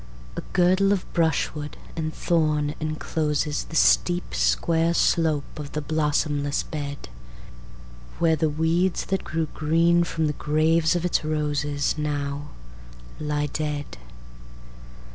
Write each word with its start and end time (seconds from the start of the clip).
A 0.35 0.41
girdle 0.53 0.91
of 0.91 1.05
brushwood 1.13 1.77
and 1.95 2.11
thorn 2.11 2.73
enclosesThe 2.81 3.75
steep, 3.75 4.33
square 4.33 4.95
slope 4.95 5.59
of 5.59 5.73
the 5.73 5.79
blossom 5.81 6.41
less 6.43 6.63
bedWhere 8.19 8.35
the 8.35 8.49
weeds 8.49 9.05
that 9.05 9.23
grew 9.23 9.45
green 9.53 10.03
from 10.03 10.25
the 10.25 10.33
graves 10.33 10.95
of 10.95 11.05
its 11.05 11.19
rosesNow 11.23 12.47
lie 13.19 13.45
dead. 13.53 13.97